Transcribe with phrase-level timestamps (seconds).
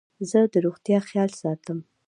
[0.29, 1.77] زه د روغتیا خیال ساتم.